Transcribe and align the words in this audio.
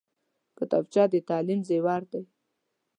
کتابچه 0.57 1.03
د 1.11 1.13
تعلیم 1.29 1.59
زیور 1.69 2.01
دی 2.11 2.23